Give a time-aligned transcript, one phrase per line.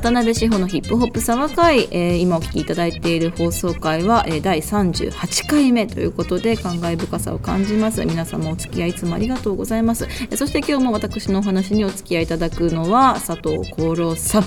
[0.00, 8.06] 渡辺志保のヒップホップサワ会、えー、今お聞きいただいている放送回は、えー、第38回目ということで感慨深さを感じます。
[8.06, 14.42] 皆様お付き合いいつもありがとうございます、えー、そして今日も私のお話にお付き合いいただくのは佐藤幸郎さん。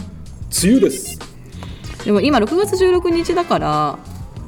[0.64, 1.20] 梅雨です。
[2.06, 4.00] でも今6月16日だから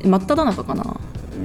[0.06, 1.02] 真っ只中かな。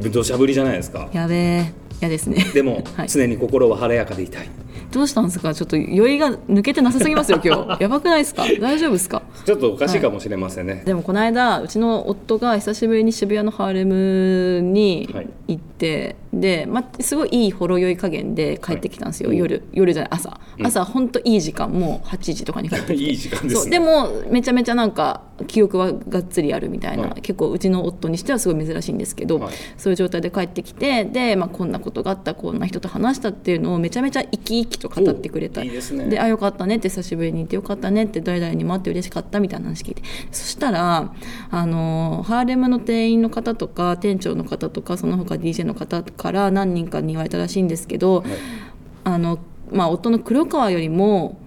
[0.09, 1.09] 土砂降りじゃないですか。
[1.13, 2.45] やべえ嫌ですね。
[2.55, 4.49] でも、 はい、常に心は晴れやかでいたい
[4.91, 5.55] どうしたんですか？
[5.55, 7.79] ちょっと酔いが抜けてなさすぎますよ今日。
[7.83, 8.45] やばくないですか？
[8.61, 9.23] 大丈夫ですか？
[9.45, 15.09] ちょっとおかしいかもしれませんね、はい、でもこの間うちの夫が久しぶりに渋谷のハーレムに
[15.47, 20.41] 行って、はい、で、まあ、すごいいいほろ酔い加減で帰ってきたんですよ、はい、夜夜じゃない朝。
[20.63, 23.05] 朝本当いい時間もう8時とかに帰ってきて。
[23.11, 35.63] いい時間です、ね、でもめちゃめちゃなんか記憶はがっつりあるみたいな、結構うちの夫にしてはすごい珍しいんですけど、そういう状態で帰ってきてで、まあ、こんなことがあったこんな人と話したっていうのをめちゃめちゃ生き生きと語ってくれた。
[35.63, 36.07] いいですね。
[36.07, 40.03] であよかったねって久しぶりに言ってよかったねって誰々にも会って嬉しかったみたいな話聞いて。
[40.33, 41.13] そしたら
[41.51, 48.31] あのハーレムの店員の方とか店長の方とかその他 DJ の方から何人かに言われたらしいんですけど、はい、
[49.05, 49.39] あの
[49.71, 51.39] まあ、夫の黒川よりも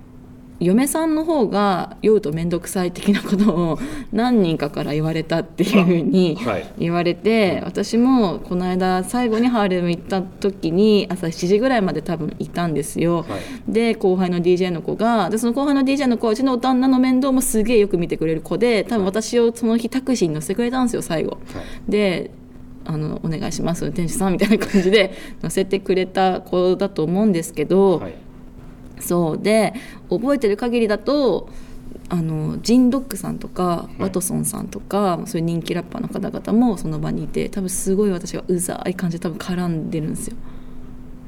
[0.61, 3.79] 嫁さんの方が酔うと面倒くさい的なことを
[4.13, 6.37] 何人かから言われたっていうふうに
[6.77, 13.37] 言われて、はい、私もこの間最後にハーレム行った時に朝7時ぐらいまで多分いたんですよ、は
[13.69, 21.31] い、で後輩の DJ の子がでその後輩の DJ の子はうちの旦那の面倒もすげえよく見てくれる子で多分私をその日タクシーに乗せてくれたんですよ最後。
[21.31, 22.29] はい、で
[22.85, 28.13] あのお願いします運転手さんみたいな感じで 乗せてくれた子だと思うんですけど、はい。
[28.99, 29.73] そうで
[30.11, 31.49] 覚えてる限りだと
[32.07, 40.35] あのジン・ドックさんとか、ワトソンさんとかそういう人気ラッパーの方々もその場にいて多分すごい私がうざい感じで多分絡んでるんですよ。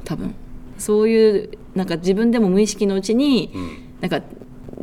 [0.04, 0.36] 多分。
[0.78, 3.70] そういうなんか自分でも無意識のうちに、うん、
[4.02, 4.22] なんか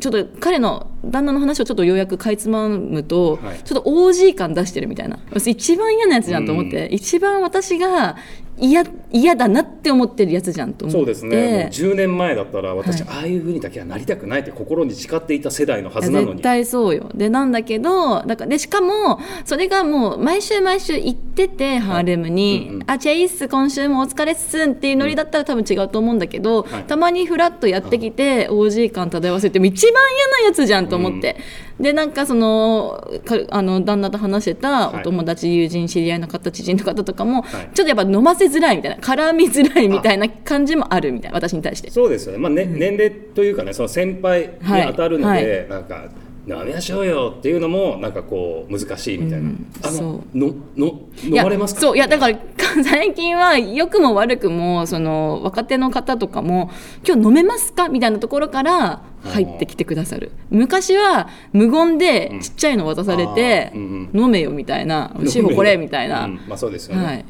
[0.01, 5.19] ちょっと彼の旦那の話をちょっとようやくかいつまむと、はい、ちょっと OG 感出してるみたいな。
[5.35, 8.17] 一番嫌なやつじゃんと思って、うん、一番私が
[8.59, 10.99] 嫌嫌だなって思ってるやつじゃんと思って。
[10.99, 11.69] そうですね。
[11.73, 16.33] 10年前だったら私、はい、ああいうふうにだけはなりたくないって心に誓っていた世代のはずなのに。
[16.33, 17.11] 絶対そうよ。
[17.15, 31.37] でなんだけどだからでしかもそれがもう毎週毎週行ってて、ハーレムに「うんうん、あチェイス今週もお疲れっすん」っていうノリだったら多分違うと思うんだけど、はい、たまにフラッとやってきて OG 感漂わせても一番嫌なやつじゃんと思って、
[31.79, 37.45] うん、でなんかそのかあの旦那と話してたお友達、友人知り合いの方知人の方とかも、
[37.75, 41.91] ちょっとやっぱ飲ませづらいみたいな絡みづらいみたいな感じもあるみたいな私に対して。
[41.91, 44.51] そうですよね、まあね、うん、年齢というかねその先輩に
[44.89, 45.59] 当たるので、はい。
[45.61, 46.09] はい、なんか
[46.49, 51.81] 飲みましょうよっていうのもなんかこう難しいみたいな、うん、あののの飲まれますか？
[51.83, 51.97] そう。
[51.97, 52.39] いやだから
[52.83, 56.71] 最近は良くも悪くもその若手の方とかも
[57.07, 60.33] 「今日飲めますか?」みたいなところから入ってきてくださる。
[60.51, 67.25] 昔は無言でちっちゃいの渡されて「うん飲めよ」みたいな「志保これ」みたいな、まあそうですよね、はい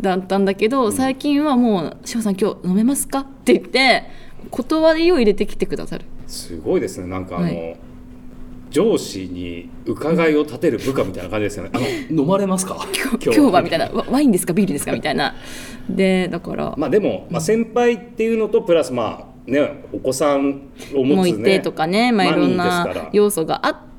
[0.00, 4.04] だったんだけど、最近はもう「志保さん今日飲めますか?」って言って
[4.50, 6.04] 断りを入れてきてくださる。
[6.26, 7.06] すごいですね。
[7.06, 7.76] なんかあの、はい。
[8.70, 11.70] 上司に伺いを立てる部下みたいな感じですよね。
[11.74, 12.76] あの飲まれますか？
[13.22, 13.60] 今日は。
[13.60, 13.90] みたいな。
[14.10, 14.54] ワインですか？
[14.54, 14.92] ビールですか？
[14.92, 15.34] みたいな。
[15.90, 16.74] でだから。
[16.78, 23.80] まあでも、まあ、先輩っていうのとプラスまあねお子さんを持つ、ね、もいてとかね、まあ、いろんな要素があって。
[23.80, 23.91] って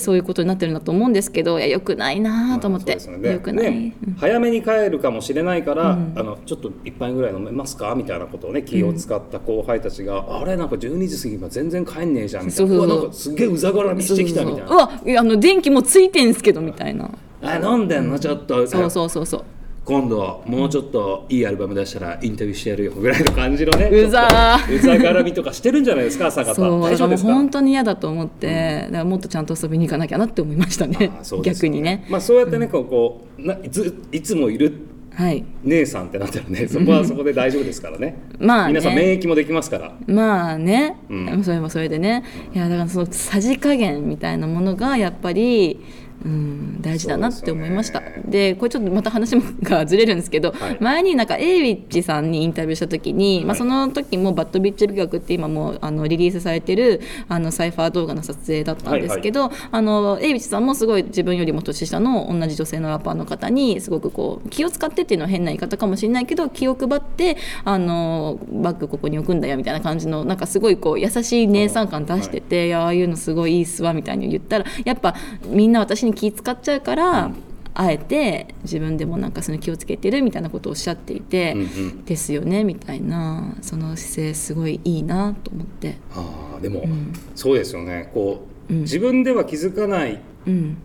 [0.00, 7.94] そういうことになってるんだと思うんですけどいやよくないなと思って、まあ、よくない、ねうん、早めに帰るかもしれないから、うん、あのちょっと一杯ぐらい飲めますか？
[7.94, 12.86] みたいなことをね気を使った後輩たちが、うん、あれなんか12時過ぎば全然帰んねえじゃんみたいな。
[12.86, 14.70] なんかすげえうざがらみしてきたみたいな。
[14.70, 17.10] うわあの電気もついてんすけどみたいな。
[17.42, 18.18] あ飲んでんの？
[18.18, 18.66] ちょっと。
[18.66, 19.44] そうそうそうそう
[19.84, 27.34] 今度もうちょっといいアルバム出したらインタビューしてやるよぐらいの感じのねうざうざがらみとかしてるんじゃないですか朝方そう大丈夫ですか？
[27.34, 32.06] 本当に嫌だと思って、うん、だからもっとちゃんと遊びに行かなきゃなって思いましたね、ね、逆にね。
[32.08, 34.72] まあそうやってねこうないついつもいる
[35.14, 38.16] はい、姉さんってなったらねそこはそこで大丈夫ですからね。
[38.40, 39.92] まあ、ね、皆さん免疫もできますから。
[40.08, 42.24] まあね、うん、それもそれでね。
[42.52, 45.78] いやだからそのさじ加減みたいなものがやっぱり
[46.24, 48.00] うん、大事だなって思いました。
[48.00, 75.14] で、ね、これちょっとまた話がずれるんですけど、はい、前になんか A ウィッチさんにインタビューした時に、はい、まあ、その時もバッドビッチ美学って今もあのリリースされてるあのサイファー動画の撮影だったんですけど、はいはい、あの A ウィッチさんもすごい自分よりも年下の同じ女性のラッパーの方にすごくこう気を使ってっていうのは変な言い方かもしれないけど気を配ってあのバッグここに置くんだよみたいな感じのなんかすごいこう優しい姉さん感出してて、はい、いやああいうのすごいいいっすわみたいに言ったらやっぱ
[75.46, 77.34] みんな私に気使っちゃうから、うん、
[77.74, 85.96] あえて自分でもなんかその気をつけてるみたいなことをおっしゃっていて、うんうん、ですよねみたいなその姿勢すごいいいなと思って。
[86.14, 88.10] あでも、うん、そうですよね。
[88.14, 90.76] こう自分では気づかないうん。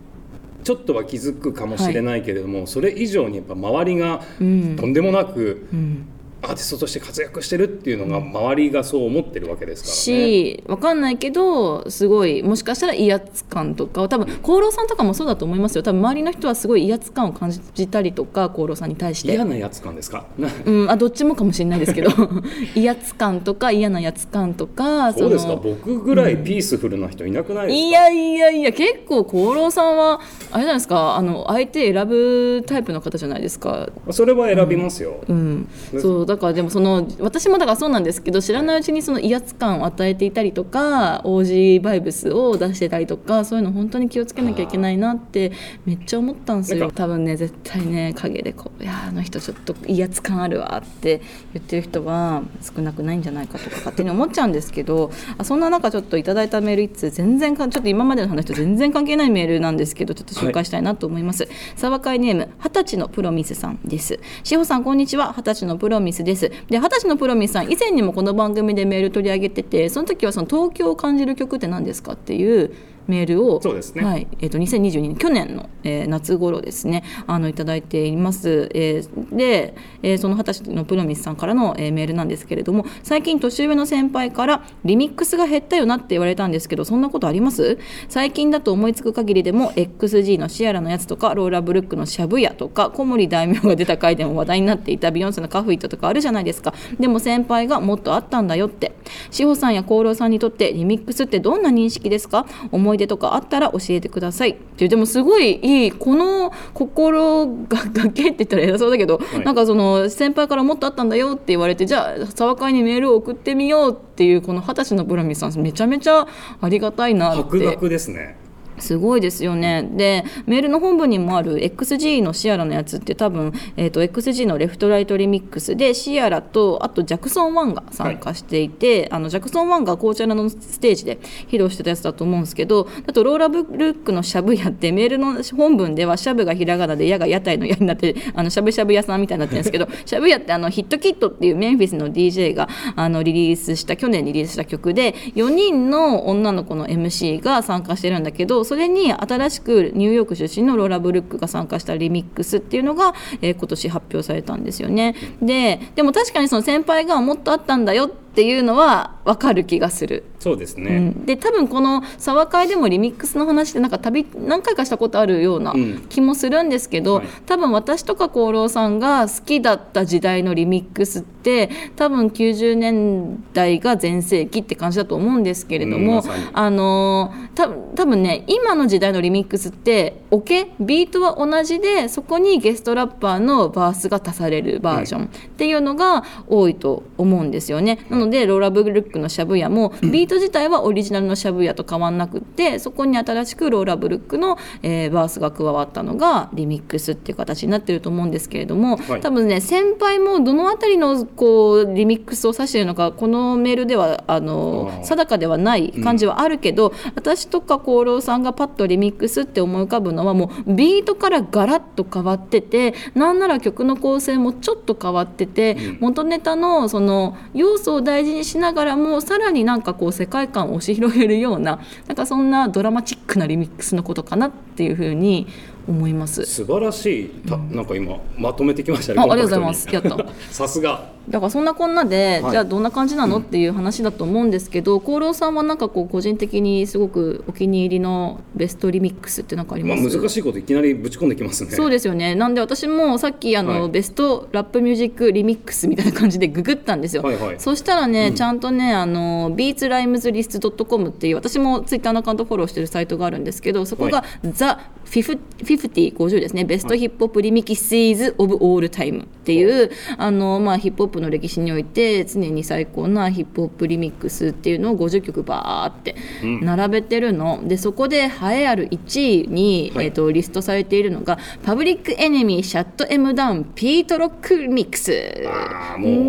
[0.62, 4.76] ちょっとは気づくかもしれないけれども、それ以上にやっぱ周りがとうん。
[4.76, 6.06] んでもなくうん
[6.42, 10.00] アーティストとして活躍してるっていうのが周りがそう思ってるわけですからね。
[10.00, 15.82] しわかんないけどすごいもしかしたら威圧感とか多分厚労さんとかもそうだと思いますよ。
[15.82, 19.32] 多分周りの人はすごい威圧感を感じたりとか厚労さんに対して。
[19.32, 20.24] 嫌なやつ感ですか？
[20.38, 22.10] なうん、あどっちもかもしれないですけど。
[22.74, 25.52] 威圧感とか嫌なやつ感とかそうですか？
[25.52, 30.20] の僕ぐらいピースフルな人いなくないですか、いやいやいや結構厚労さんは
[30.50, 31.16] あれじゃないですか？
[31.16, 33.88] あの相手選ぶタイプの方じゃないですか。
[34.10, 35.68] それは選びますよ、うん、
[36.00, 45.52] そうだからでもその私もだからそうなんですけど知らないうちにその威圧感を与えていたりとか OG バイブスを出してたりとかそういうの本当に気をつけなきゃいけないなって
[45.84, 51.20] めっちゃ思ったんですよ多分ね絶対ね陰でこう「いやあの人ちょっと威圧感あるわ」って
[51.52, 61.48] 言ってる人は少なくないんじゃないかとか勝手に思っちゃうんですけどあそんな中ちょっといただいたメール一通全然かちょっと今までの話と全然関係ないメールなんですけどちょっと紹介したいなと思います。
[61.76, 64.20] サバカイネーム二十歳のプロミスさんです。
[64.44, 66.48] しほさんこんにちは二十歳のプロミスです。
[66.48, 72.74] で二十歳のプロミスさん以前にもこの番組でメール取り上げててその時はその東京を感じる曲って何ですかっていう
[73.06, 74.04] メールをそうですね。
[74.04, 87.78] はいえー、と2022年去年の、えー夏頃ですねあのいただいています、えーで、えーその二十歳のプロミスさんからの、えーメールなんですけれども最近年上の先輩からリミックスが減ったよなって言われたんですけどそんなことあります？
[88.08, 96.74] 最近だと思いつく限りでも XG のシアラのやつとかローラ・ブルックのシャブヤとか小森大名が出た回でも話題になっていたビヨンセのカフイットとかあるじゃないですか。
[96.98, 98.92] でも先輩がもっとあったんだよって
[99.30, 102.46] 志保さんや功労さんにとってリミックスってどんな認識ですか？
[102.72, 104.50] 思い出とかあったら教えてください。
[104.50, 109.40] っていうでもすごいいいこの心ががけって言ったら偉そうだけど、い。
[109.40, 116.26] なんかその先輩からもっとあったんだよって言われてじゃあ沢会にメールを送ってみようっていうこの二十歳のブラミさんめちゃめちゃ
[116.60, 117.42] ありがたいなって。
[117.42, 118.39] 博学ですね
[118.80, 119.88] すごいですよね。
[119.92, 131.18] でメールの本文にもある XG のシアラのやつって多分、えー、と XG のレフトライトリミックスでシアラとあとジャクソン・ワンが参加していて、あのジャクソン・ワンが紅茶のステージで
[131.48, 155.16] 披露してたやつだと思うんですけどあとローラ・ブルックのしゃぶ屋ってメールの本文ではしゃぶがひらがなで矢が屋台の矢になってあのしゃぶしゃぶ屋さんみたいになってるんですけど しゃぶ屋ってあのヒットキットっていうメンフィスの DJ があのリリースした去年リリースした曲で4人の女の子の MC が参加してるんだけどそれに新しくニューヨーク出身のローラ・ブルックが参加したリミックスっていうのが、えー今年発表されたんですよね。
[155.42, 160.24] ででも確かにその先輩がもっとあったんだよっていうのは分かる気がする。
[160.38, 166.06] そうですね、うん、で多分この「沢会」でもリミックスの話ってなんか旅何回かしたことあるようなうん。
[166.08, 167.26] 気もするんですけど、はい。
[167.46, 180.72] 多分私とか功労さんが好きだった時代のリミックスって多分90年代が全盛期って感じだと思うんですけれども、うんまあのーた多分ね今の時代のリミックスってオケ？
[180.80, 187.98] ビートは同じでそこにゲストラッパーのバースが足されるバージョンっていうのが多いと思うんですよね。
[188.08, 199.20] なのでローラ・ブルックのシャブヤもビート自体はオリジナルのシャブヤと変わんなくってそこに新しくローラ・ブルックの、えーバースが加わったのがリミックスっていう形になってると思うんですけれども、はい。
[199.20, 225.46] 多分ね先輩もどの辺りのこうリミックスを指しているのかこのメールではあの定かではない感じはあるけど、私とか功労さんがパッとリミックスって思い浮かぶのはもうビートからガラッと変わっててなんなら曲の構成もちょっと変わってて、元ネタのその要素を大事にしながらもさらになんかこう世界観を押し広げるようななんかそんなドラマチックなリミックスのことかなっていうふうに
[225.88, 226.44] 思います。
[226.44, 227.28] 素晴らしい。
[227.48, 229.88] たなんか今まとめてきましたねあありがとうございます。
[229.92, 230.16] やった
[230.50, 231.08] さすが。
[231.28, 232.52] だからそんなこんなで、はい。
[232.52, 241.70] じゃあどんな感じなのっていう話だと思うんですけど功労さんはなんかこう個人的にすごくお気に入りのベストリミックスってなんかありまます、あ難しいこといきなりぶち込んできますね。
[241.70, 242.34] そうですよね。
[242.34, 243.90] なんで私もさっきあの、はい。
[243.90, 247.60] Best Rap Music Remix みたいな感じでググったんですよ、はいはい。
[247.60, 256.64] そしたらね、ちゃんとねあのビーツライムズリスト .com っていう私もツイッターのアカウントフォローしてるサイトがあるんですけどそこが、ザ・5050ですね。
[256.64, 270.06] Best Hip Hop Remixes of All Time っていうあの、まあ、ヒップホップの歴史において常に最高なヒップホップリミックスっていうのを50曲バーって並べてるの、でそこで栄えある1位に、はい。
[270.06, 275.12] えー、とリストされているのがパブリックエネミーシャット M ダウンピートロックミックス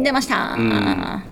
[0.03, 1.30] 出ました、うん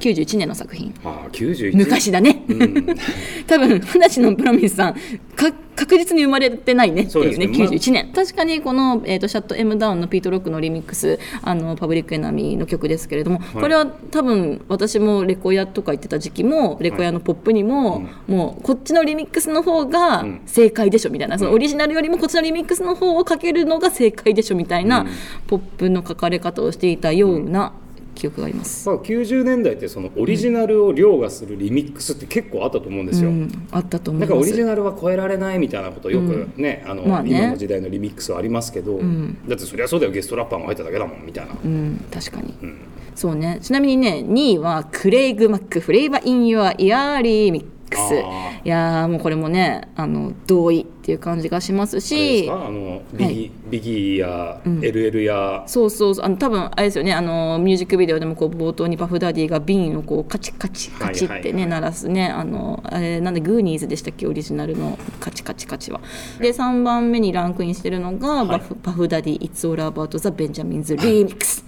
[0.00, 0.94] 91年の作品。
[1.04, 2.86] ああ91昔だね、うん。
[3.46, 4.94] 多分船地のプロミスさん
[5.36, 7.46] か確実に生まれてないねっていうねそうですね。
[7.46, 25.06] 91年、確かにこの、えーと「シャット M ダウン」のピート・ロックのリミックスあのパブリックエナミーの曲ですけれども、これは多分私もレコ屋とか行ってた時期もレコ屋のポップにも、もうこっちのリミックスの方が正解でしょみたいな、そのオリジナルよりもこっちのリミックスの方をかけるのが正解でしょみたいな、
[25.46, 27.72] ポップの書かれ方をしていたような
[28.20, 28.86] 記憶があります。
[28.86, 33.30] まあ、90年代ってそのオリジナルを凌駕するリミックスって結構あったと思うんですよ。
[33.30, 34.64] うん、あったと思ないんかオリジます。
[34.66, 37.30] ナルは超えられないみたいなことよくね,、あのまあね。
[37.30, 38.98] 今の時代のリミックスはありますけど、
[39.48, 42.54] だってそりゃそうだよゲストラッパーも入っただけだもんみたいな、うん、確かに、
[43.14, 43.58] そうね。
[43.62, 52.46] ちなみにね2位はクレイグ・マック「Flava in Ya Ear Remix」あいやーもうこれもねあの同意っていう感じがしますし。
[52.46, 52.66] か？
[52.66, 56.24] あのビギ,、ビギーや LL や、そうそうそう。
[56.24, 57.12] あの多分あれですよね。
[57.12, 61.66] あのミュージックビデオでもこう冒頭にパフダディが瓶をこうカチカチカチってね、はいはいはい。
[61.68, 62.28] 鳴らすね。
[62.28, 64.26] あのあれなんでグーニーズでしたっけ？
[64.26, 64.98] オリジナルの。
[65.18, 66.00] カチカチカチは。
[66.38, 71.59] で3番目にランクインしてるのが、バフパフダディ「It's All About the Benjamins Remix」。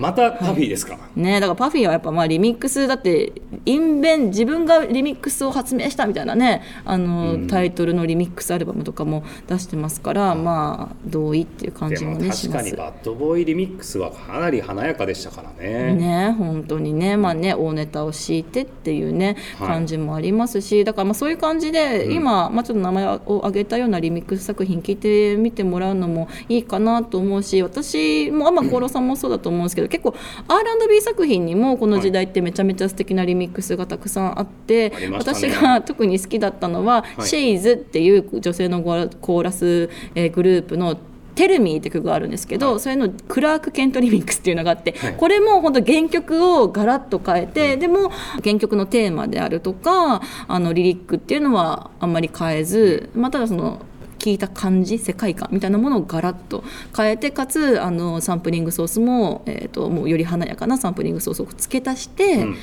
[0.00, 3.32] またパフィーですか、ねだからパフィーはやっぱまあリミックスだって
[3.66, 15.94] invent 自分がリミックスを発明したみたいなねあの、タイトルのリミックスアルバムとかも出してますからまあ同意っていう感じもねします確かにバッドボーイリミックスはかなり華やかでしたからね。
[15.94, 19.68] ね本当にねまあね大ネタを敷いてっていうねはい。
[19.68, 30.14] 感じもありますし、だからまあそういう感じで、今、まあ、ちょっと名前を挙げたようなリミックス作品聞いてみてもらうのもいいかなと思うし私もまあ 厚労さんもそうだと思うんですけど結構
[30.48, 35.38] R&B 作品にもこの時代ってめちゃめちゃ素敵なリミックスがたくさんあって、ありましたね。
[35.38, 37.26] 私が特に好きだったのは、はい。
[37.26, 40.96] シェイズっていう女性のコーラス、えーグループの
[41.34, 45.14] 「テルミーって曲があるんですけど、それのクラーク・ケントリミックスっていうのがあって、はい。
[45.14, 48.10] これも本当原曲をガラッと変えて、でも
[48.44, 53.80] 原曲のテーマであるとかあのリリックっていうのはあんまり変えず、まあ、ただその
[54.20, 56.62] 聞いた感じ世界観みたいなものをガラッと
[56.96, 62.56] 変えてかつあのサンプリングソースも,、えー、ともうより華やかなサンプリングソースを付け足して、ん。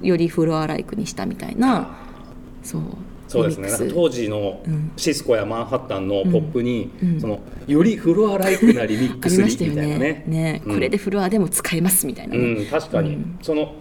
[0.00, 1.98] よりフロアライクにしたみたいな
[2.62, 2.82] そう
[3.28, 3.92] そうですね。
[3.94, 4.60] 当時の
[4.96, 6.90] シスコやマンハッタンのポップに、
[7.20, 7.38] その
[7.68, 10.24] よりフロアライクなリミックスみたいなね。
[10.26, 10.74] ね、うん。
[10.74, 13.76] これでフロアでも使えますみたいなね、うん、確かに、その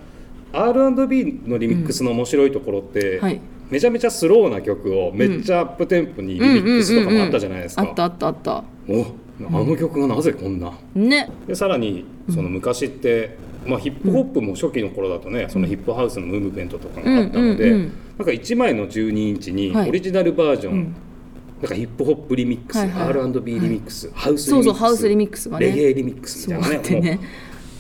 [0.53, 8.63] R&B のリミックスの面白いところって、はいめちゃめちゃスローな曲をめっちゃアップテンポにリミックスとかもあったじゃないですか、あったあったあった。
[8.87, 9.05] お
[9.41, 10.73] あの曲がなぜこんな？
[10.95, 11.29] ね。
[11.47, 17.91] でさらにその昔って、まあ、ヒップホップも初期の頃だとね、そのヒップハウスのムーブメントとかがあったので、うんうんうん。
[18.17, 19.89] なんか1枚の12インチにはい。
[19.89, 20.95] オリジナルバージョン、
[21.61, 25.67] なんかヒップホップリミックス、はいはい R&B リミックス、ハウスリそうミックスそうハウスリミックスがね。
[25.67, 27.15] レゲエリミックスそうみたいなねね。
[27.15, 27.21] も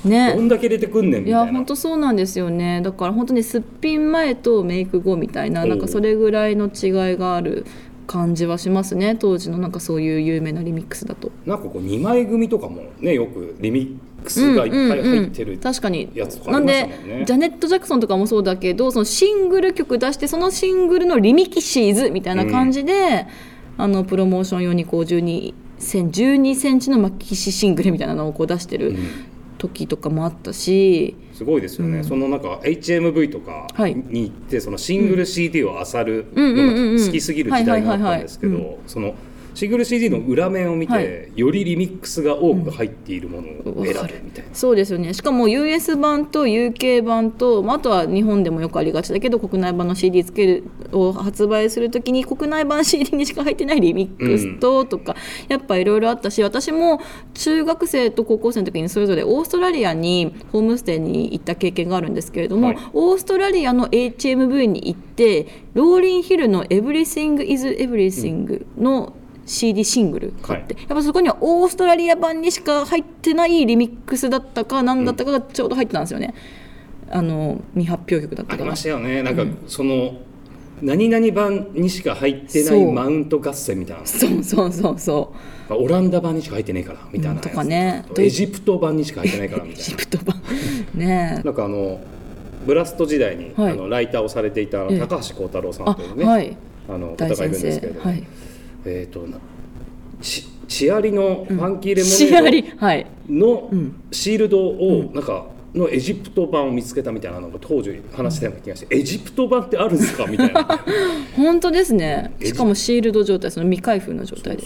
[0.05, 0.33] ね。
[0.35, 2.81] うどんだけ入れてくんねんみいや本当そうなんですよね。
[2.81, 7.65] だから本当にすっぴん前とメイク後みたいななんかそれぐらいの違いがある
[8.07, 11.31] 感じはしますね当時のなんかそういう有名なリミックスだと。
[11.45, 16.09] なんかこう2枚組とかもねよくリミックスがいっぱい入ってる、確かに。
[16.13, 16.89] やつとかあなんで
[17.25, 23.27] ジャネット・ジャクソンとかもそうだけどそのシングル曲出してそのシングルのリミキシーズみたいな感じで、
[23.77, 28.97] あのプロモーション用にこう12セン12センチのマキシシングルみたいなのをこう出してる
[29.59, 33.93] 時とかもあったし、すごいですよね、そのなんか HMV とかはい。
[33.95, 39.13] に行ってそのシングル CD を漁るうんうんうんうんのが好きすぎる時代があったんですけどその
[39.53, 41.31] シングル CD の裏面を見て、はい。
[41.35, 45.13] よりリミックスが多く入っているものを選ぶみたいな、そうですよね。
[45.13, 55.15] しかも US 版と UK 版と、まあ、あとは日本でもよくありがちだけど国内版の CD つけるを発売するときに国内版 CD にしか入ってないリミックスと、とか
[55.47, 57.01] やっぱいろいろあったし私も
[57.33, 62.77] 中学生と高校生の時にそれぞれオーストラリアにホームステイに行った経験があるんですけれども、はい。
[62.93, 69.13] オーストラリアの HMV に行ってローリンヒルの「Everything is Everything」の
[69.49, 76.35] CD シングル買って、やっぱそこにはオーストラリア版にしか入ってないリミックスだったか何だったかがちょうど入ってたんですよね、
[77.09, 79.23] あの未発表曲だったからありましたよね。
[79.23, 80.19] なんかその、
[80.83, 85.33] 何々版にしか入ってないマウント合戦みたいなそうそうそうそ
[85.67, 85.71] う。
[85.71, 87.49] まあオランダ版にしか入ってないからみたいなやつ。
[87.49, 88.05] とかね。
[88.19, 90.39] エジプト版にしか入ってないからみエたいジプト版。
[90.93, 91.99] ねななんかあの
[92.67, 93.71] ブラスト時代に、はい。
[93.71, 96.55] あのライターをされていた高橋幸太郎さんあというね、はい。
[96.87, 98.11] あの方がいるんですけれども、生。
[98.11, 98.23] はい
[98.85, 99.37] えっ、とな
[100.21, 103.07] チチアリのファンキーレモネーはい。
[103.29, 103.69] ドの
[104.11, 110.25] シールドをなんかのエジプト版を見つけたみたいなのが当時話してたような気がして、エジプト版ってあるんですか？
[110.25, 110.63] みたいな。
[111.35, 112.33] 本当ですね。
[112.43, 114.63] しかも sealed 状態その未開封の状態で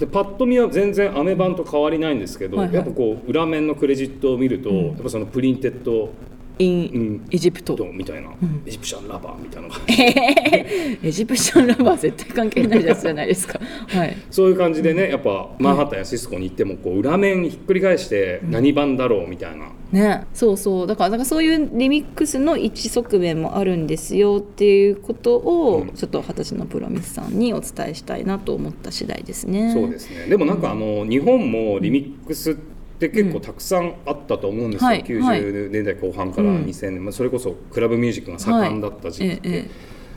[0.00, 2.76] でパッと見は全然アメ版と変わりないんですけど、はいはい。
[2.76, 6.10] やっぱこう裏面のクレジットを見ると、やっぱそのプリンテッド
[6.58, 7.76] in エジプト。
[7.92, 8.30] みたいな、
[8.64, 9.68] エジプシャンラバーみたいな
[11.02, 20.26] エジプシャンラバー絶対関係ないやつじゃないですか、はい、そういう感じでねやっぱマンハッタンやシスコに行ってもこう裏面ひっくり返して何番だろうみたいな、ね。
[20.32, 20.86] そうそう。
[20.86, 29.72] だからだからそういうリミックスの一側面もあるんですよっていうことを、ちょっと二十歳のプロミスさんにお伝えしたいなと思った次第ですね。
[29.72, 30.26] そうですね。
[30.28, 39.68] でもなんかあの、日本もリミックスって結構たくさんあったと思うんですよ、うん、90年代後半から2000年、まあ、それこそクラブミュージックが盛んだった時期って、はい。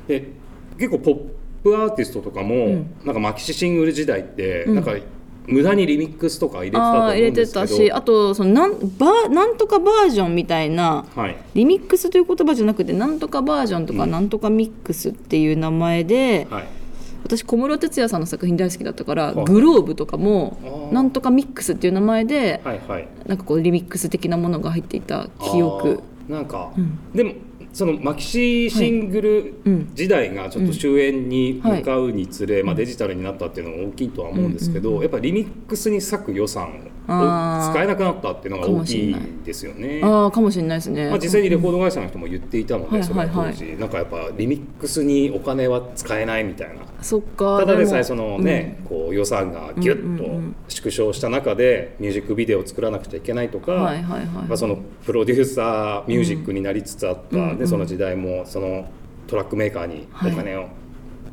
[0.08, 0.26] で
[0.78, 1.20] 結構ポッ
[1.64, 4.94] プアーティストとかも、うん、なんかマキシシングル時代って、なんか
[5.46, 7.66] 無駄にリミックスとか入れてたと思うんですけど。
[7.66, 16.79] 入れてたしあとそのなんバなんとかバージョンみたいな、はい、リミックスという言葉じゃなくてなんとかバージョンとか、なんとかミックスっていう名前で、はい
[17.30, 26.02] 私小室哲哉さんの作品大好きだったから、グローブとかもなんとかミックスっていう名前で、はいはい、なんかこうリミックス的なものが入っていた記憶。
[26.28, 27.34] なんか、うん、でも
[27.80, 29.54] そのマキシシングル
[29.94, 40.02] 時代がちょっと終焉に向かうにつれ、まあ、デジタルになったっていうのも大きいとは思うんですけど、やっぱりリミックスに割く予算を使えなくなったっていうのが大きいんですよね。
[40.04, 40.78] あかもしれない。
[40.80, 46.84] ですね、まあ、実際にレコード会社の人も言っていたので、それは当時、なんかやっぱリミックスにお金は使えないみたいな。
[47.02, 58.88] そっかただでさえそのね、うん、こう予算がギュッと縮小した中でミュージックビデオを作らなくちゃいけないとか、まあ、そのプロデューサーミュージックになりつつあった、うん、でその時代もその
[59.28, 60.70] トラックメーカーにお金を、はい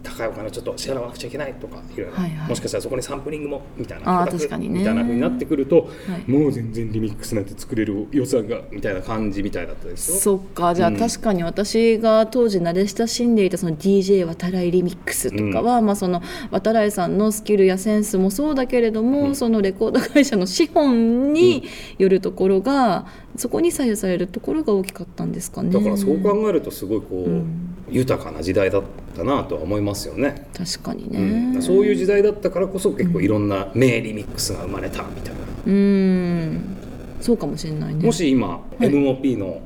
[0.06, 5.88] 高いお金をちょっと支払わなくちゃいけないとかいろいろ、はいはい、もしかしたらそこにサンプリングもみたいなあ確かに、ね、みたいなふうになってくると、は
[6.26, 21.64] い、もう全然リミックスなんて作れる予算がみたいな感じみたいだったですよそっかじゃあ、うん、確かに私が当時慣れ親しんでいたその DJ 渡来リミックスとかは、うん、まあ、その渡来さんのスキルやセンスもそうだけれども、うん、そのレコード会社の資本に
[21.98, 25.70] よるところが、そこに左右されるところが大きかったんですかね。
[25.70, 27.44] だからそう考えるとすごいこう、
[27.90, 28.82] 豊かな時代だっ
[29.16, 30.48] たなとは思いますよね。
[30.56, 35.40] 確かにね、うん、そういう時代だったからこそ結構いろんな名リミックスが生まれたみたいな。
[35.66, 36.76] うん。
[37.20, 38.04] そうかもしれないね。
[38.04, 39.60] もし今、はい、MOP の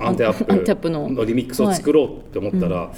[0.00, 1.24] アンテアップの。
[1.24, 2.92] リミックスを作ろうって思ったら、は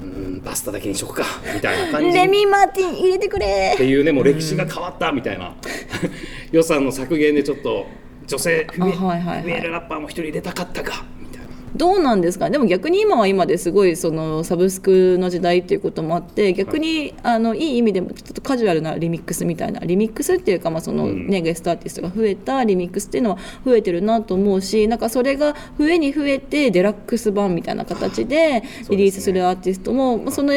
[0.00, 0.06] い、う
[0.38, 2.16] んバスタだけにしようかみたいな感じ。
[2.16, 3.72] レミー・マーティン入れてくれ。
[3.74, 5.56] っていうねもう歴史が変わったみたいな。
[6.52, 7.86] 予算の削減でちょっと
[8.26, 11.04] 女性フィメールラッパーも一人入れたかったか
[11.74, 12.48] どうなんですか？
[12.48, 30.52] でも逆に今は今ですごいそのサブスクの時代っていうこともあって逆に、あのいい意味でもちょっとカジュアルなリミックスみたいなリミックスっていうか、まあそのねゲストアーティストが増えたリミックスっていうのは増えてるなと思うしなんかそれが増えに増えてデラックス版みたいな形でリリースするアーティストも、ね、その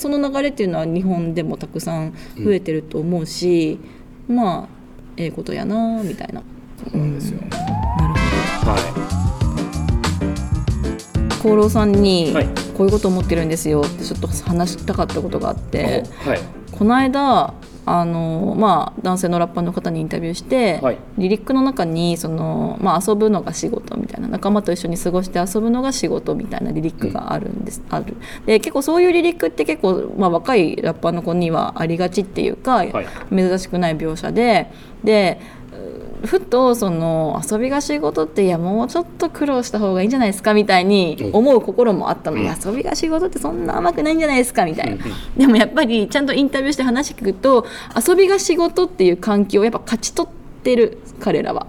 [0.00, 2.12] その流れっていうのは日本でもたくさん
[2.44, 3.78] 増えてると思うし、
[4.28, 4.68] うん、まあ
[5.16, 6.42] ええことやなみたいな。
[6.78, 7.60] そうなんですよ、うん、なる
[8.60, 8.80] ほど、はい。
[11.38, 12.34] 厚労さんに
[12.76, 13.82] こういうこと思ってるんですよ。
[13.82, 16.40] ってちょっと話したかったことがあって、はい、
[16.72, 17.54] この間
[17.88, 28.16] あのまあ、男性のラッパーの方にインタビューして、はい、リリックの中にその、まあ、遊ぶのが仕事みたいな仲間と一緒に過ごして遊ぶのが仕事みたいなリリックがあるんです、うん、ある。
[28.44, 32.92] で結構そういうリリックって結構、まあ、若いラッパーの子にはありがちっていうか、はい、
[33.30, 34.72] 珍しくない描写で
[35.04, 35.40] で
[36.24, 45.04] ふとその遊びが仕事っていやもうちょっと苦労した方がいいんじゃないですかみたいに思う心もあったの、うん、遊びが仕事ってそんな甘くないんじゃないですかみたいな、
[45.36, 50.35] でもやっぱりちゃんとインタビューして話聞くと遊びが仕事っていう環境をやっぱ勝ち取って
[50.66, 51.68] ってる彼らは、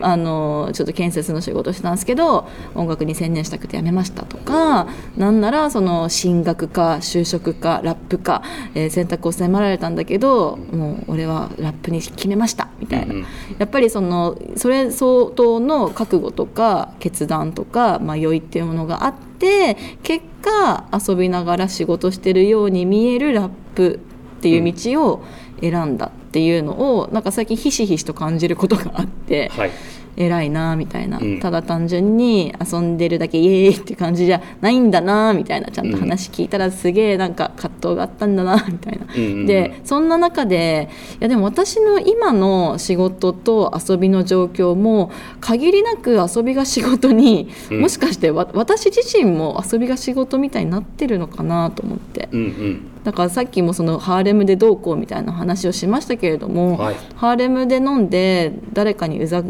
[0.00, 8.42] あのちょっと建設の仕事したんですけど音楽に専念したくて辞めましたとかなんならその進学か就職かラップか、
[8.74, 13.14] えー、選択を迫られたんだけどもう俺はラップに決めましたみたいな、
[13.58, 24.00] やっぱりそのそれ相当の覚悟とか決断とか迷いっていうものがあって結果遊びながら仕事してるように見えるラップ
[24.38, 25.24] っていう道を
[25.60, 29.70] 選んだっていうのをなんか最近ひしひしと感じることがあって、はい、
[30.16, 52.28] 偉いなみたいな、うん、ただ単純に遊んでるだけイエーイって感じじゃないんだなみたいなちゃんと話聞いたらすげえなんか葛藤があったんだなみたいな、うんうん、でそんな中でいやでも私の今の仕事と遊びの状況も限りなく遊びが仕事に、うん、もしかして私自身も遊びが仕事みたいになってるのかなと思って。
[52.32, 59.42] うんうんだからさっきもそのハーレムでどうこうみたいな話をしましたけれども、はい、ハーレムで飲んで誰かにうざ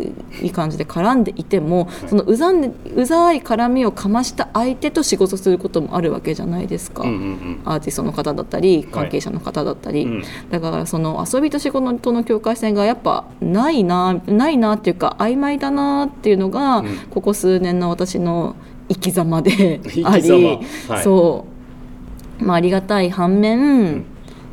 [0.42, 10.14] い感じで絡んでいても、はい、そのうざんでうざい絡みをかました相手と仕事することもあるわけじゃないですか、うんうんうん、アーティストの方だったり関係者の方だったり、はい。
[10.14, 18.56] うん、だからその遊びと仕事との境界線がやっぱないなないなっていうか曖昧だなっていうのが、うん、ここ数年の私の
[18.88, 20.22] 生き様であり、
[21.02, 21.51] そう
[22.38, 24.04] まあ、ありがたい反面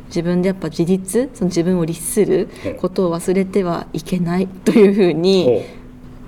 [0.06, 5.64] 自分でやっぱ自立その自分を律することを忘れてはいけないというふうに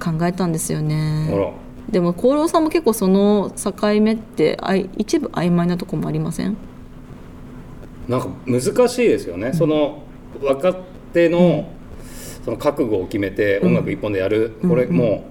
[0.01, 1.55] 考えたんですよね。
[1.91, 4.59] でも功労さんも結構その境目って
[4.97, 6.57] 一部曖昧なとこもありません？
[8.09, 10.03] なんか難しいですよね、うん、その
[10.43, 10.75] 若
[11.13, 11.69] 手の
[12.45, 15.25] その覚悟を決めて音楽一本でやる、うん、これも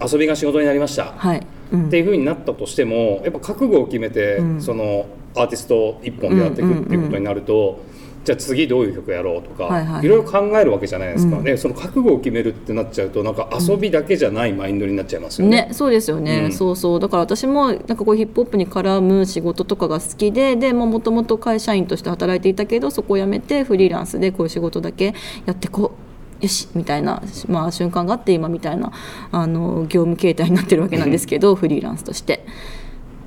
[0.00, 7.80] う遊びが仕事になりました、はい、っていうふうになったとしてもやっぱ覚悟を決めて、そのアーティスト一本でやっていくっていうことになると、
[8.28, 15.68] じゃあ次どういう曲やろうとか、はいろいろ考えるわけじゃないですか、うん、でその覚悟を決めるってなっちゃうとなんか遊びだけじゃないマインドになっちゃいますよね。
[15.68, 17.00] ねそうですよね、うん、そうそう。
[17.00, 25.14] だから私もなんかこうヒップホップに絡む仕事とかが好きででもともと会社員として働いていたけどそこを辞めてフリーランスでこういう仕事だけ
[25.46, 26.08] やってこう。
[26.40, 28.92] よしみたいな、まあ、瞬間があって今みたいな
[29.32, 32.44] あの業務形態になってるわけなんですけど、 フリーランスとして。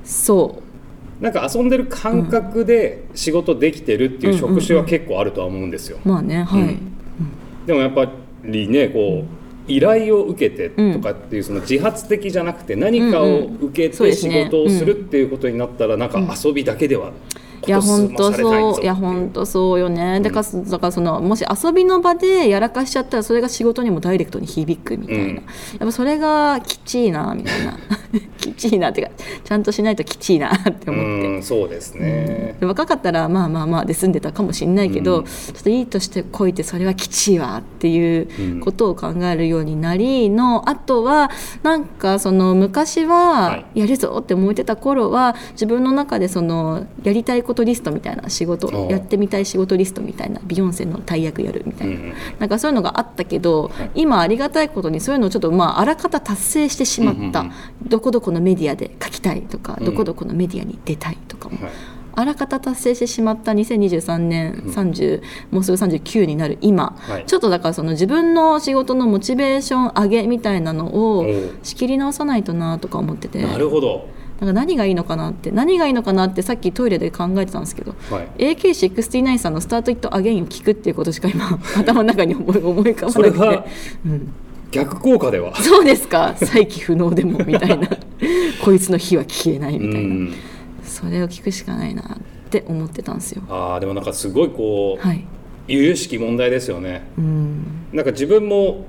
[0.04, 0.71] そう
[1.22, 5.98] なんか遊んでる感覚で仕事できてるっていう職種は結構あるとは思うんですよ。
[6.04, 6.76] まあねはい、
[7.64, 8.10] でもやっぱ
[8.44, 17.12] りねこう依頼を受けてとかっていうその自発的じゃなくて何かを受けて仕事をするっていうことになったらなんか遊びだけでは
[17.64, 18.82] いや本当そう。
[18.82, 25.42] いや本当そうよね、だからだからそのもし遊びの場でやらかしちゃったらそれが仕事にもダイレクトに響くみたいな、うん、やっ
[25.78, 27.78] ぱそれがきちいなみたいな
[28.38, 29.12] きちいなっていうか
[29.44, 41.30] ちゃんとしないときちいなって思って、そうですね、うん、若かったらまあまあまあで済んでたかもしれないけど、うん、ちょっといいとしてこいてそれはきちいわっていうことを考えるようになりのあとは
[41.62, 61.56] なんかその昔はやるぞって思ってた頃は自分の中でそのやりたいこと事リストみたいな仕事やってみたい仕事リストみたいなビヨンセの大役やるみたいな、うん、なんかそういうのがあったけど、はい、今ありがたいことにそういうのをちょっとまああらかた達成してしまった、うんうんうん、どこどこのメディアで書きたいとか、うん、どこどこのメディアに出たいとかも。
[61.62, 61.72] はい。
[62.14, 71.26] あらかた達成してしまった2023年30、うん、もうすぐ39になる今、はい、ちょっとだからその自分の仕事のモチベーション上げみたいなのを
[71.62, 74.06] 仕切り直さないとなとか思っててなるほど。
[74.40, 83.70] なんか何がいいのかなって何がいいのかなってさっきトイレで考えてたんですけど、はい、AK69 さんの「スタート・イット・アゲイン」を聞くっていうことしか今頭の中に思い浮かばなくて。
[84.06, 84.32] うん
[84.72, 85.54] 逆効果では。
[85.56, 86.34] そうですか？
[86.36, 87.88] 再起不能でもみたいな。
[88.64, 90.30] こいつの火は消えないみたいな。
[90.82, 92.06] それを聞くしかないなっ
[92.50, 93.42] て思ってたんですよ。
[93.48, 95.24] ああでもなんかすごいこう、はい、
[95.68, 97.02] 由々しき問題ですよね。
[97.16, 97.62] うん。
[97.92, 98.86] なんか自分も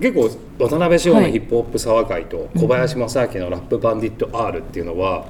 [0.00, 5.26] 結構渡辺翔のヒップホップ沢会と小林正明のラップバンディット R っていうのは、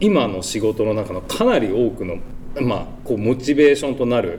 [0.00, 2.16] 今の仕事の中のかなり多くの、
[2.60, 4.38] まあ、こうモチベーションとなる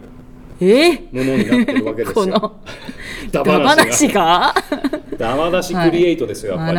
[0.60, 2.54] ものになってるわけですよ。
[3.32, 4.54] ダマ話が。
[5.18, 6.78] ダマ出しクリエイトですよ、やっぱり。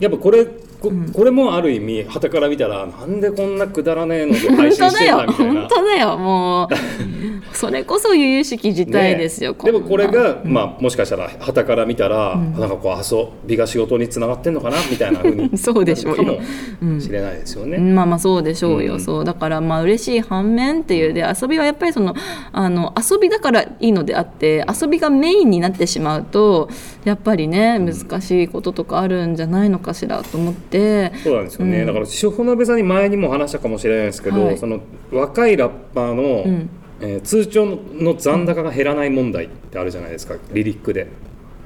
[0.00, 0.46] やっぱこれ
[0.80, 5.52] ここれもある意味はたから見たらなんでこんなくだらねえので配信してんだみたいな。
[5.62, 6.68] 本当だよもう。
[7.54, 19.24] それこそ由々しき事態ですよ、ね、でもこれが、うん、まあ、もしかしたらはたから見たら、うん、なんかこう遊びが仕事につながってんのかなみたいなふうにそうでしょうかもしれないですよね、うん、まあまあそうでしょうよ、そう。
[19.24, 22.14] だからまあ嬉しい反面っていうで遊びはやっぱりその
[22.52, 26.68] あの遊びだからいいのであって遊びがメインになってしまうと
[27.04, 30.64] やっぱりね難しいこととかあるんじゃないのかしらと思って。
[30.74, 34.80] てそうなんですよね、うん、だから塩鍋さんに前にも話したかもしれないですけど、はい、その
[35.12, 41.08] 若いラッパーの、うん、えー、通帳の残高が減らない問題ってあるじゃないですかリリックで。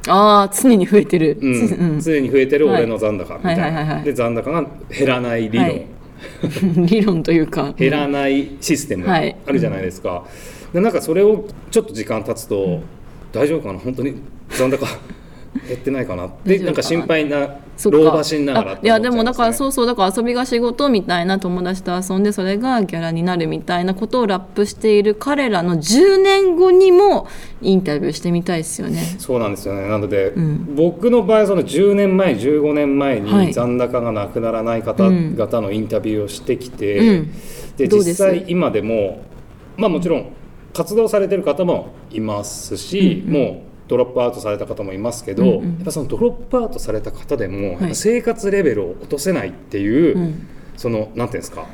[0.07, 5.87] ああ常に増えてる、うん、常に増えてる俺の残高みたいな、で残高が減らない理論、はい、
[6.87, 7.75] 理論というか。
[7.77, 10.25] 減らないシステムあるじゃないですか、
[10.73, 12.81] でなんかそれをちょっと時間経つと、
[13.33, 13.79] 大丈夫かな？
[13.79, 14.15] 本当に
[14.51, 14.87] 残高。
[15.67, 16.27] 減ってないかな？
[16.27, 16.71] ってな？
[16.71, 17.59] んか心配な
[17.91, 27.29] 老婆心ながら、ね、いやでもだからそうそうだから遊びが仕事みたいな友達と遊んでそれがギャラになるみたいなことをラップしている彼らの10年後にも
[27.63, 29.17] インタビューしてみたいですよね。
[29.19, 29.89] そうなんですよね。
[29.89, 37.33] なので、うん、僕の場合はその10年前15年前に残高がなくならない方々のインタビューをしてきて、うん、
[37.77, 39.23] で実際今でも
[39.77, 40.33] まあもちろん
[40.79, 51.67] 活動されてる方もいますし、うんうん、もうドロップアウトされた方もいますけど、うんうん、やっぱそのドロップアウトされた方でも、生活レベルを落とせないっていう、うん、そのなんていうんですか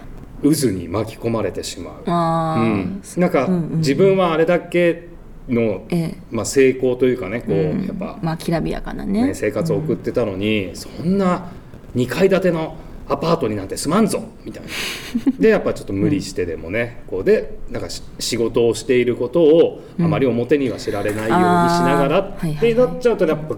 [0.43, 5.09] 渦に巻き込まれてしまう、うん、なんか、うんうん自分はあれだけ
[5.49, 6.15] の、ええ。
[6.31, 7.85] まあ、成功というかねこう、うん。
[7.87, 9.27] やっぱ、まあきらびやかなね。
[9.27, 11.51] ね、生活を送ってたのに、そんな
[11.95, 12.77] 2階建ての
[13.09, 14.69] アパートになんてすまんぞみたいな。
[15.39, 17.89] でやっぱちょっと無理してでもね、こうでなんか
[18.19, 21.41] 仕事をしていることをあまり表には知られないようにし
[21.81, 23.57] ながらってなっちゃうとやっぱ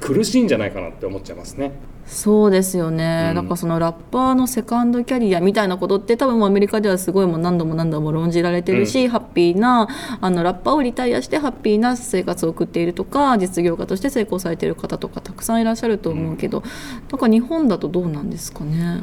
[0.00, 1.72] 苦しいんじゃないかなって思っちゃいますね。
[2.06, 3.34] そうですよね、うん。
[3.34, 9.88] だからそのラッパーのセカンドキャリアみたいなことって多分もうアメリカではすごいもう何度も何度も論じられてるし、ハッピーな
[10.20, 16.62] あのラッパーをリタイアしてハッピーな生活を送っているとか実業家として成功されている方とかたくさんいらっしゃると思うけど、
[17.10, 19.02] なんか日本だとどうなんですかね？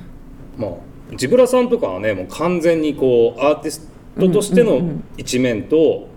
[0.58, 0.72] まあ
[1.16, 5.04] ジブラさんとかはねもう完全にこうアーティストとしてのうんうんうん。
[5.18, 6.08] 一面と、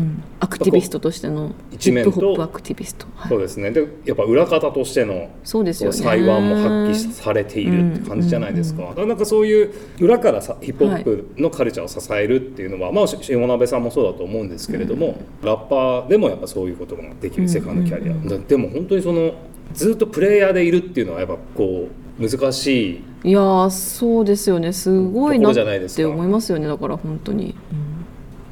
[0.00, 3.28] うん、アクティビストとしてのヒ一面とップホップアクティビスト、はい。
[3.28, 3.70] そうですね。
[3.70, 5.96] でやっぱ裏方としてのそうですよね。
[5.96, 6.68] 才能も発
[7.08, 19.34] 揮されているって感じじゃないですか,、だからなんかそういう裏からさヒップホップのカルチャーを支えるっていうのは、まあし下鍋さんもそうだと思うんですけれども、ラッパーでもやっぱそういうことができるセカンドキャリア、だでも本当にその
[19.72, 23.02] ずっとプレイヤーでいるっていうのはやっぱこう難しい。
[23.22, 24.72] いやーそうですよね。
[24.72, 26.66] すごいなっところじゃないですかて思いますよね。
[26.66, 27.54] だから本当に、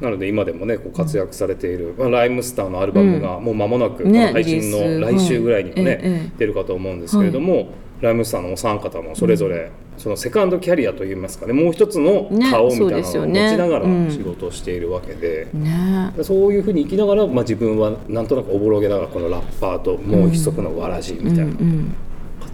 [0.01, 7.69] なので今でもねこう活躍されている、まあ、ライムスターのアルバムがもう間もなく、ね配信の来週ぐらいにもね、出るかと思うんですけれども、
[8.01, 14.09] ライムスターのお三方もそれぞれそのセカンドキャリアといいますかねもう一つのね顔みたいなのを持ねちながらうん。
[14.09, 15.49] 仕事をしているわけで。
[15.53, 16.13] うんね。
[16.21, 21.43] そういうふうに生きながら、まあ、自分はなんとなくおぼろげながらこのラッパーともう一足のわらじみたいな。
[21.43, 21.93] うん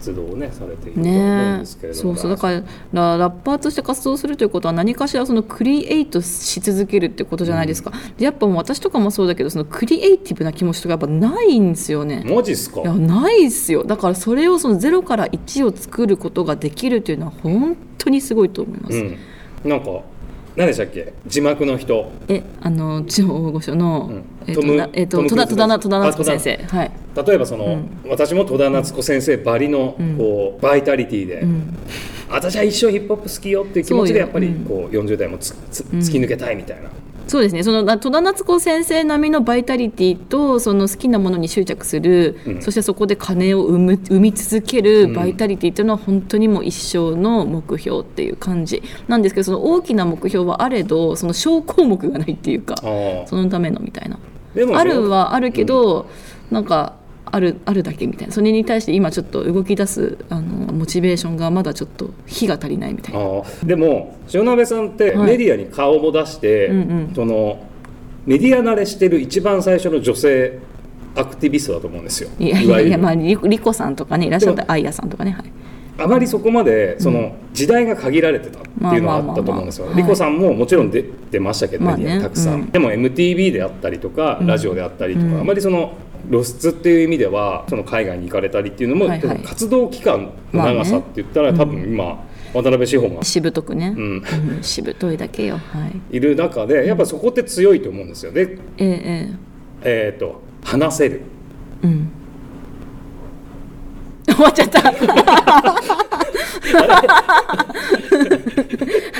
[0.06, 2.30] 活動をねされていると思うんねですけれども、そうそう。
[2.30, 12.24] だからララッパーとして活動するということは何かしらそのクリエイトし続けるってことじゃないですか、でやっぱもう私とかもそうだけどそのクリエイティブな気持ちとかやっぱないんですよね。
[12.26, 12.82] マジっすか？
[12.82, 13.84] いやないっすよ。
[13.84, 20.02] だからそれをその0から1を作ることができるというのは本当にすごいと思います、うん、なんか
[20.56, 21.12] 何でしたっけ？
[21.26, 22.10] 字幕の人。
[22.28, 24.24] えあの地方大御所の、うん。
[24.46, 26.56] えっえっと戸田戸田戸田夏子先生。
[26.56, 26.90] はい。
[27.26, 31.76] 例えばその、私も戸田夏子先生ばりのこうバイタリティで、うん。
[32.30, 36.90] 私は一生ヒップホップ好きよっていう気持ちでやっぱりこう40代もつつ突き抜けたいみたいな、
[37.26, 37.62] そうですね。
[37.62, 42.62] そのな戸田夏子先生並みのバイタリティとその好きなものに執着する、うん。
[42.62, 48.82] そしてそこで金を生む生み続けるバイタリティというのは本当にもう一生の目標っていう感じ。
[49.08, 54.18] なんですけどその大きな目標はあれどその小項目がないっていうかそのためのみたいな。
[54.74, 56.08] あるはあるけど、
[56.50, 56.95] なんか
[57.26, 58.32] あるあるだけみたいな。
[58.32, 63.20] それに対して今ちょっと動き出すあのモチベーションがまだちょっと火が足りないみたいな。
[63.64, 65.26] でも塩鍋さんってはい。
[65.32, 67.12] メディアに顔も出して、うんうん。
[67.14, 67.64] その
[68.26, 70.58] メディア慣れしてる一番最初の女性
[71.14, 72.30] アクティビストだと思うんですよ。
[72.38, 75.52] いやいやいや、まあ、リリコさんとかねいらっしゃったあいやさんとかね、はい、
[75.98, 79.88] あまりそこまでその時代が限られてたっていうのはあったと思うんですよ。
[79.94, 82.20] リコさんももちろん出てましたけど、まあね。
[82.20, 82.70] たくさん、うん。
[82.70, 85.40] でも MTV であったりとか、ラジオであったりとか、うん。
[85.40, 85.94] あまりその
[86.30, 89.38] 露出っていう意味ではその海外に行かれたりっていうのも、はいはい。
[89.40, 94.22] 活動期間の長さって言ったら、多分今渡辺志保が、しぶとくね、うん、
[94.56, 95.54] う んしぶといだけよ。
[95.54, 96.16] はい。
[96.16, 98.32] いる中でやっぱそこって強いと思うんですよ。
[98.32, 98.88] でええ
[99.84, 100.14] ええ。
[100.16, 101.22] ー、と話せる。
[101.84, 102.10] えうん。
[104.34, 104.80] 終わっちゃった。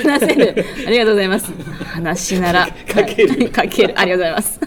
[0.03, 0.65] 話せる。
[0.87, 1.53] ありがとうございます。
[1.85, 2.69] 話なら。
[2.89, 3.29] 書ける。
[3.29, 3.95] はい書ける。
[3.99, 4.66] ありがとうございます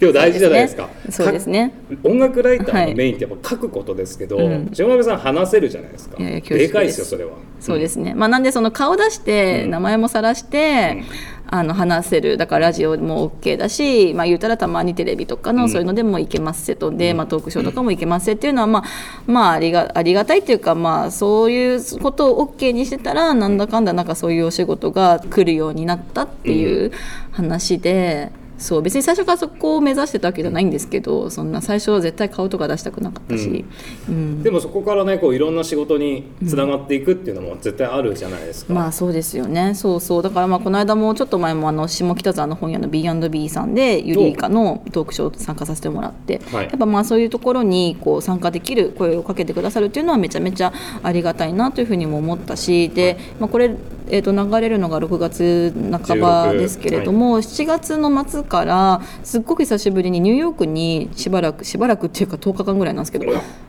[0.00, 0.88] でも大事じゃないですか。
[1.10, 1.72] そうですね。
[2.02, 4.70] か音楽ライターのメインってやっぱ書くことですけど、うん。
[4.78, 6.16] 塩鍋さん話せるじゃないですか。
[6.18, 7.32] でかいですよそれは。
[7.58, 9.70] そうですね、まあ、なんでその顔出してうん。
[9.70, 11.02] 名前もさらして、
[11.48, 15.56] あの話せるだからラジオも OK だし、まあ、言うたらたまにテレビとかうん。
[15.56, 18.84] のそういうのでもいけますせとで、まあ、トークショーとかもいけますせっていうのは、まあ
[19.26, 26.92] まあ、ありがありがたいっていうか、まあ、そういうことを OK にしてたらなんだかんだなんかそういうお仕事が来るようになったっていう
[27.32, 28.32] 話で。
[28.58, 33.64] そう別に最初からそこを目指してたわけじゃないんですけどそんな最初は絶対顔とか出したくなかったし、
[34.08, 34.42] うん。
[34.42, 39.74] でもそこからねこういろんな仕事につながっていくっていうのも絶対あるじゃないですか、まあそうですよね。
[39.74, 40.22] そうそう。
[40.22, 46.64] だからまあこの間もちょっと前もあの下北沢の本屋の B&B さんでユリイカのトークショー参加させてもらって、はい。
[46.64, 53.74] やっぱまあそういうところにこう参加できる声をかけてくださるっていうのはめちゃめちゃありがたいなというふうにも思ったしで、まあ、これ、
[54.08, 55.74] えー、と流れるのが6月
[56.06, 63.26] 半ばですけれども、7月の末からすっごく久しぶりにニューヨークにしばらくしばらくっていうか10日間ぐらいなんですけど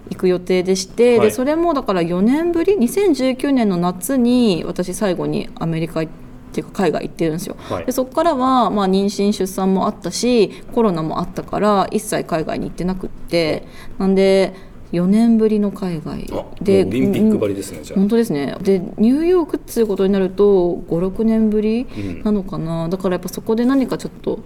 [0.10, 1.28] 行く予定でして、はい。
[1.28, 6.08] でそれもだから4年ぶり2019年の夏に私最後にアメリカっ
[6.54, 7.86] ていうか海外行ってるんですよ、はい。
[7.86, 13.64] でそこからはまあ妊娠出産もあったしコロナもあったから一切海外に行ってなくって
[13.98, 14.54] なんで
[14.92, 16.26] 4年ぶりの海外
[16.62, 18.00] でオリンピックばりですねじゃあ。
[18.00, 18.56] 本当ですね。
[18.62, 21.86] でニューヨークっていうことになると56年ぶり
[22.24, 24.40] なのかな、うん、だからやっぱそこで何かちょっと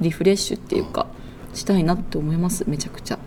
[0.00, 1.06] リフレッシュっていうか
[1.54, 3.18] したいなって思いますめちゃくちゃ。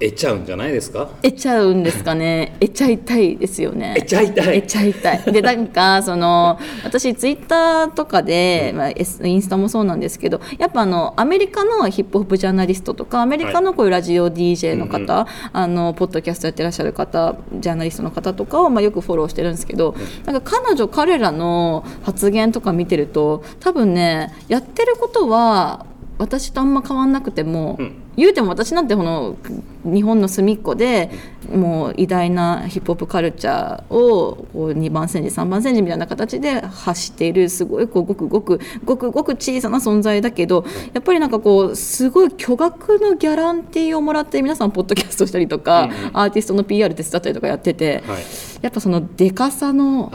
[0.00, 1.08] 得ちゃうんじゃないですか？
[1.22, 2.56] 得ちゃうんですかね。
[2.60, 3.94] 得ちゃいたいですよね。
[3.98, 4.60] 得ちゃいたい。
[4.62, 5.32] 得ちゃいたい。
[5.32, 15.48] でなんか その私ツイッターとかで、まあ、インスタもそうなんですけどやっぱあのアメリカのヒップホップジャーナリストとかアメリカのこういうラジオ DJ の方、はい。
[15.52, 25.86] あのポッドキャストやってらっしゃる方ジャーナリストの方とかを、まあ、よくフォローしてるんですけどなんか彼女彼らの発言とか見てると多分ねやってることは
[26.18, 29.36] 私とあんま変わんなくても、うん、言うても私なんてこの
[29.84, 31.10] 日本の隅っこで
[31.48, 48.22] もう偉大なヒップホップカルチャーをこう2番煎じ3番煎じみたいな形で発しているすごいこうごくごくごくごく小さな存在だけどやっぱりなんかこうすごい巨額のギャランティーをもらって皆さんポッドキャストしたりとか、うんアーティストの PR 手伝ったりとかやってて、はい、
[48.62, 50.10] やっぱそのでかさの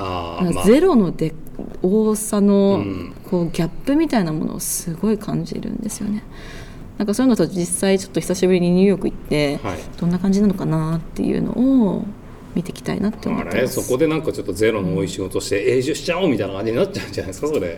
[0.66, 1.34] ゼロので
[1.82, 2.84] 多さの
[3.30, 6.24] こうギャップみたいなものをすごい感じるんですよね。
[7.04, 12.06] なんかそういうのと実際ちょっと久しぶりにニューヨーク行って、はい、どんな感じなのかなっていうのを
[12.56, 17.78] 見ていきたいなって思ってます、そこでなんかちょっとゼロの多い仕事して永住しちゃおうみたいな感じになっちゃうんじゃないですかそれ。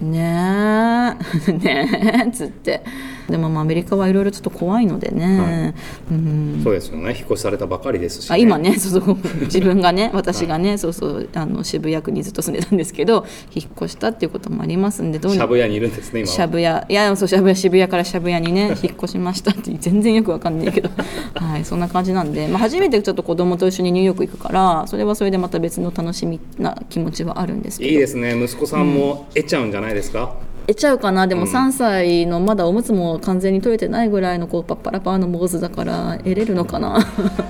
[0.00, 1.16] ね
[1.48, 1.52] え。
[1.52, 2.82] ねえつって。
[3.28, 5.72] でもまあアメリカはいろいろちょっと怖いのでね、
[6.10, 7.14] はい、うん、そうですよね。
[7.16, 9.16] 引っ越しされたばかりですし、ね、あ今ね そうそう。
[9.42, 16.60] 自分がね私がね、はい、そうそうあの渋谷区にずっと住んでたんですけど引っ越したっていうこともありますんでどう渋谷にいるんですね今渋谷。
[16.60, 20.90] いやそう渋谷渋谷から渋谷にね 引っ越しましたって全然よくわかんないけど。
[21.34, 27.90] はいそんな感じなんで、まあ、初めてちょっと子供と一緒にニューヨーク行くからそれはそれでまた別の楽しみな気持ちはあるんですけど。
[27.90, 28.36] いいですね。
[28.38, 29.83] 息子さんも得ちゃうんじゃない？
[29.92, 30.28] ですか、うん
[30.66, 31.26] 得ちゃうかな？
[31.26, 37.00] でも3歳のまだおむつも完全に取れてないぐらいのこうパッパラパーの坊主だから得れるのかな？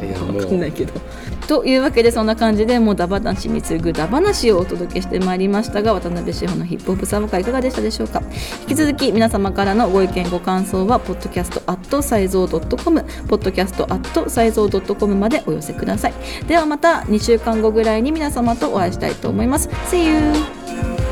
[0.01, 0.95] 分かんないけど。
[1.47, 8.21] というわけでそんな感じでもうダバなしに次ぐダバなしをお届けしてまいりましたが渡辺志保のヒップホップサブカいかがでしたでしょうか？
[8.63, 16.15] 引き続き皆様からのご意見ご感想はポッドキャストアットサイゾー .com ポッドキャストアットサイゾー .com までお寄せください。
[16.49, 19.69] ではまた2週間後ぐらいに皆様とお会いしたいと思います。
[19.69, 21.04] See you!